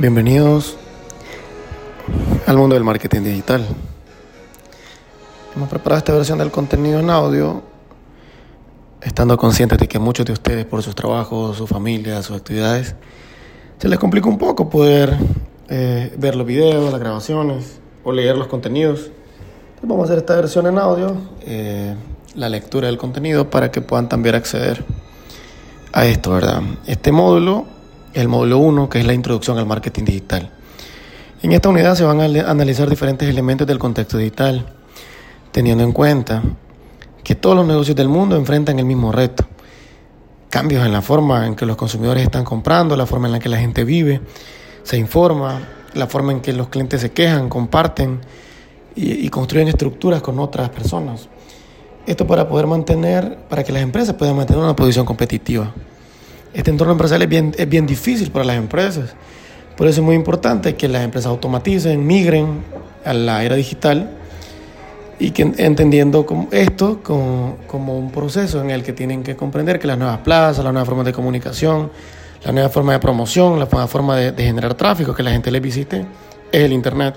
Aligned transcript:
Bienvenidos 0.00 0.78
al 2.46 2.56
mundo 2.56 2.72
del 2.72 2.82
marketing 2.84 3.20
digital. 3.20 3.66
Hemos 5.54 5.68
preparado 5.68 5.98
esta 5.98 6.14
versión 6.14 6.38
del 6.38 6.50
contenido 6.50 7.00
en 7.00 7.10
audio, 7.10 7.60
estando 9.02 9.36
conscientes 9.36 9.76
de 9.76 9.86
que 9.88 9.98
muchos 9.98 10.24
de 10.24 10.32
ustedes, 10.32 10.64
por 10.64 10.82
sus 10.82 10.94
trabajos, 10.94 11.58
su 11.58 11.66
familia, 11.66 12.22
sus 12.22 12.34
actividades, 12.38 12.94
se 13.76 13.90
les 13.90 13.98
complica 13.98 14.26
un 14.26 14.38
poco 14.38 14.70
poder 14.70 15.18
eh, 15.68 16.14
ver 16.16 16.34
los 16.34 16.46
videos, 16.46 16.90
las 16.90 16.98
grabaciones 16.98 17.78
o 18.02 18.10
leer 18.10 18.38
los 18.38 18.46
contenidos. 18.46 19.10
Vamos 19.82 20.04
a 20.04 20.04
hacer 20.04 20.20
esta 20.20 20.34
versión 20.34 20.66
en 20.66 20.78
audio, 20.78 21.14
eh, 21.42 21.94
la 22.36 22.48
lectura 22.48 22.86
del 22.86 22.96
contenido, 22.96 23.50
para 23.50 23.70
que 23.70 23.82
puedan 23.82 24.08
también 24.08 24.34
acceder 24.34 24.82
a 25.92 26.06
esto, 26.06 26.30
¿verdad? 26.30 26.62
Este 26.86 27.12
módulo 27.12 27.79
el 28.14 28.28
módulo 28.28 28.58
1, 28.58 28.88
que 28.88 29.00
es 29.00 29.06
la 29.06 29.14
introducción 29.14 29.58
al 29.58 29.66
marketing 29.66 30.04
digital. 30.04 30.50
En 31.42 31.52
esta 31.52 31.68
unidad 31.68 31.94
se 31.94 32.04
van 32.04 32.20
a 32.20 32.50
analizar 32.50 32.88
diferentes 32.90 33.28
elementos 33.28 33.66
del 33.66 33.78
contexto 33.78 34.18
digital, 34.18 34.66
teniendo 35.52 35.84
en 35.84 35.92
cuenta 35.92 36.42
que 37.24 37.34
todos 37.34 37.56
los 37.56 37.66
negocios 37.66 37.96
del 37.96 38.08
mundo 38.08 38.36
enfrentan 38.36 38.78
el 38.78 38.84
mismo 38.84 39.12
reto. 39.12 39.46
Cambios 40.50 40.84
en 40.84 40.92
la 40.92 41.00
forma 41.00 41.46
en 41.46 41.54
que 41.54 41.64
los 41.64 41.76
consumidores 41.76 42.24
están 42.24 42.44
comprando, 42.44 42.96
la 42.96 43.06
forma 43.06 43.28
en 43.28 43.32
la 43.32 43.38
que 43.38 43.48
la 43.48 43.58
gente 43.58 43.84
vive, 43.84 44.20
se 44.82 44.98
informa, 44.98 45.60
la 45.94 46.06
forma 46.06 46.32
en 46.32 46.40
que 46.40 46.52
los 46.52 46.68
clientes 46.68 47.00
se 47.00 47.12
quejan, 47.12 47.48
comparten 47.48 48.20
y, 48.96 49.24
y 49.24 49.28
construyen 49.28 49.68
estructuras 49.68 50.20
con 50.20 50.38
otras 50.40 50.68
personas. 50.70 51.28
Esto 52.06 52.26
para 52.26 52.48
poder 52.48 52.66
mantener, 52.66 53.38
para 53.48 53.62
que 53.62 53.72
las 53.72 53.82
empresas 53.82 54.14
puedan 54.16 54.36
mantener 54.36 54.62
una 54.62 54.74
posición 54.74 55.06
competitiva 55.06 55.72
este 56.52 56.70
entorno 56.70 56.92
empresarial 56.92 57.22
es 57.22 57.28
bien, 57.28 57.54
es 57.56 57.68
bien 57.68 57.86
difícil 57.86 58.30
para 58.30 58.44
las 58.44 58.56
empresas. 58.56 59.14
Por 59.76 59.86
eso 59.86 60.00
es 60.00 60.04
muy 60.04 60.16
importante 60.16 60.74
que 60.76 60.88
las 60.88 61.02
empresas 61.04 61.30
automaticen, 61.30 62.06
migren 62.06 62.62
a 63.04 63.14
la 63.14 63.44
era 63.44 63.56
digital 63.56 64.10
y 65.18 65.30
que 65.30 65.42
entendiendo 65.56 66.26
esto 66.50 67.02
como, 67.02 67.56
como, 67.66 67.98
un 67.98 68.10
proceso 68.10 68.60
en 68.62 68.70
el 68.70 68.82
que 68.82 68.92
tienen 68.92 69.22
que 69.22 69.36
comprender 69.36 69.78
que 69.78 69.86
las 69.86 69.98
nuevas 69.98 70.18
plazas, 70.18 70.64
las 70.64 70.72
nuevas 70.72 70.88
formas 70.88 71.06
de 71.06 71.12
comunicación, 71.12 71.90
la 72.44 72.52
nueva 72.52 72.68
forma 72.68 72.92
de 72.92 72.98
promoción, 72.98 73.58
la 73.58 73.66
nueva 73.70 73.86
forma 73.86 74.16
de, 74.16 74.32
de 74.32 74.44
generar 74.44 74.74
tráfico, 74.74 75.14
que 75.14 75.22
la 75.22 75.30
gente 75.30 75.50
les 75.50 75.62
visite, 75.62 76.06
es 76.50 76.62
el 76.62 76.72
Internet. 76.72 77.16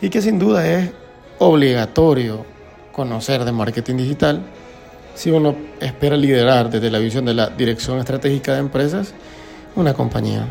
Y 0.00 0.10
que 0.10 0.20
sin 0.20 0.38
duda 0.38 0.66
es 0.66 0.90
obligatorio 1.38 2.44
conocer 2.92 3.44
de 3.44 3.52
marketing 3.52 3.96
digital 3.96 4.42
si 5.18 5.32
uno 5.32 5.56
espera 5.80 6.16
liderar 6.16 6.70
desde 6.70 6.92
la 6.92 7.00
visión 7.00 7.24
de 7.24 7.34
la 7.34 7.48
dirección 7.48 7.98
estratégica 7.98 8.52
de 8.52 8.60
empresas 8.60 9.12
una 9.74 9.92
compañía. 9.92 10.46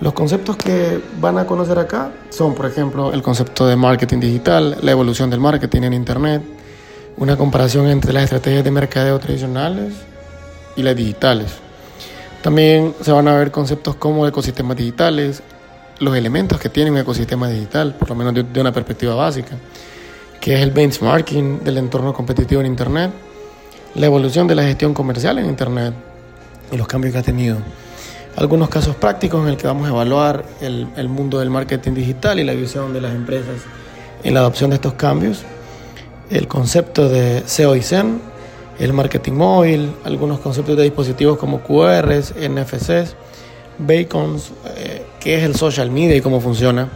Los 0.00 0.12
conceptos 0.12 0.56
que 0.56 1.00
van 1.20 1.38
a 1.38 1.44
conocer 1.44 1.76
acá 1.76 2.12
son, 2.30 2.54
por 2.54 2.66
ejemplo, 2.66 3.12
el 3.12 3.20
concepto 3.20 3.66
de 3.66 3.74
marketing 3.74 4.20
digital, 4.20 4.78
la 4.80 4.92
evolución 4.92 5.28
del 5.28 5.40
marketing 5.40 5.82
en 5.82 5.92
Internet, 5.92 6.42
una 7.16 7.36
comparación 7.36 7.88
entre 7.88 8.12
las 8.12 8.24
estrategias 8.24 8.62
de 8.62 8.70
mercadeo 8.70 9.18
tradicionales 9.18 9.92
y 10.76 10.84
las 10.84 10.94
digitales. 10.94 11.52
También 12.42 12.94
se 13.00 13.10
van 13.10 13.26
a 13.26 13.34
ver 13.34 13.50
conceptos 13.50 13.96
como 13.96 14.24
ecosistemas 14.24 14.76
digitales, 14.76 15.42
los 15.98 16.16
elementos 16.16 16.60
que 16.60 16.68
tiene 16.68 16.92
un 16.92 16.98
ecosistema 16.98 17.48
digital, 17.48 17.94
por 17.94 18.08
lo 18.08 18.14
menos 18.14 18.34
de, 18.34 18.60
una 18.60 18.72
perspectiva 18.72 19.16
básica, 19.16 19.56
que 20.40 20.54
es 20.54 20.60
el 20.60 20.70
benchmarking 20.70 21.64
del 21.64 21.78
entorno 21.78 22.12
competitivo 22.12 22.60
en 22.60 22.68
Internet, 22.68 23.10
la 23.94 24.06
evolución 24.06 24.46
de 24.46 24.54
la 24.54 24.62
gestión 24.62 24.94
comercial 24.94 25.38
en 25.38 25.46
Internet 25.46 25.94
y 26.70 26.76
los 26.76 26.86
cambios 26.86 27.12
que 27.12 27.18
ha 27.18 27.22
tenido. 27.22 27.58
Algunos 28.36 28.70
casos 28.70 28.96
prácticos 28.96 29.42
en 29.42 29.48
el 29.48 29.56
que 29.56 29.66
vamos 29.66 29.86
a 29.86 29.90
evaluar 29.90 30.44
el, 30.62 31.08
mundo 31.08 31.38
del 31.38 31.50
marketing 31.50 31.92
digital 31.92 32.40
y 32.40 32.44
la 32.44 32.54
visión 32.54 32.94
de 32.94 33.02
las 33.02 33.14
empresas 33.14 33.56
en 34.24 34.34
la 34.34 34.40
adopción 34.40 34.70
de 34.70 34.76
estos 34.76 34.94
cambios, 34.94 35.42
el 36.30 36.48
concepto 36.48 37.08
de 37.08 37.42
SEO 37.44 37.76
y 37.76 37.82
SEM, 37.82 38.20
el 38.78 38.94
marketing 38.94 39.32
móvil, 39.32 39.92
algunos 40.04 40.40
conceptos 40.40 40.76
de 40.76 40.84
dispositivos 40.84 41.36
como 41.36 41.60
QRs, 41.60 42.34
NFCs, 42.36 43.16
Bacons, 43.78 44.52
eh, 44.76 45.04
qué 45.20 45.36
es 45.36 45.42
el 45.42 45.56
social 45.56 45.90
media 45.90 46.16
y 46.16 46.20
cómo 46.20 46.40
funciona, 46.40 46.88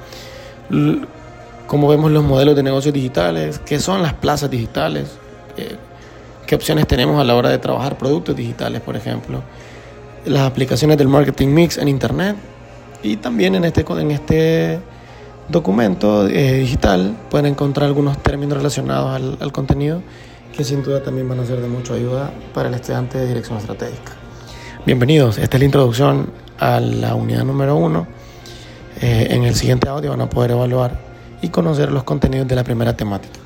cómo 1.66 1.88
vemos 1.88 2.10
los 2.12 2.24
modelos 2.24 2.56
de 2.56 2.62
negocios 2.62 2.94
digitales, 2.94 3.60
qué 3.66 3.78
son 3.78 4.02
las 4.02 4.14
plazas 4.14 4.50
digitales, 4.50 5.10
eh, 5.58 5.76
qué 6.46 6.54
opciones 6.54 6.86
tenemos 6.86 7.20
a 7.20 7.24
la 7.24 7.34
hora 7.34 7.50
de 7.50 7.58
trabajar 7.58 7.98
productos 7.98 8.36
digitales, 8.36 8.80
por 8.80 8.96
ejemplo, 8.96 9.42
las 10.24 10.42
aplicaciones 10.42 10.96
del 10.96 11.08
marketing 11.08 11.48
mix 11.48 11.78
en 11.78 11.88
Internet 11.88 12.36
y 13.02 13.16
también 13.16 13.54
en 13.54 13.64
este, 13.64 13.84
en 13.88 14.10
este 14.10 14.80
documento 15.48 16.26
eh, 16.26 16.54
digital 16.54 17.16
pueden 17.30 17.46
encontrar 17.46 17.86
algunos 17.86 18.18
términos 18.22 18.58
relacionados 18.58 19.38
al, 19.40 19.52
contenido 19.52 20.02
que 20.56 20.64
sin 20.64 20.82
duda 20.82 21.02
también 21.02 21.28
van 21.28 21.40
a 21.40 21.44
ser 21.44 21.60
de 21.60 21.68
mucha 21.68 21.94
ayuda 21.94 22.32
para 22.54 22.68
el 22.68 22.74
estudiante 22.74 23.18
de 23.18 23.26
dirección 23.26 23.58
estratégica. 23.58 24.12
Bienvenidos, 24.86 25.38
esta 25.38 25.56
es 25.56 25.60
la 25.60 25.66
introducción 25.66 26.30
a 26.58 26.80
la 26.80 27.14
unidad 27.14 27.44
número 27.44 27.76
uno. 27.76 28.06
Eh, 29.02 29.28
en 29.30 29.42
el 29.42 29.54
siguiente 29.54 29.88
audio 29.88 30.10
van 30.10 30.22
a 30.22 30.30
poder 30.30 30.52
evaluar 30.52 30.98
y 31.42 31.50
conocer 31.50 31.92
los 31.92 32.04
contenidos 32.04 32.48
de 32.48 32.56
la 32.56 32.64
primera 32.64 32.96
temática. 32.96 33.45